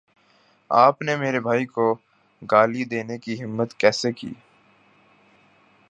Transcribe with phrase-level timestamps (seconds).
[0.69, 1.93] آپ نے میرے بھائی کو
[2.41, 4.33] گالی دینے کی ہمت کیسے کی